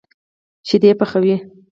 [0.67, 1.35] شيدې پخوي.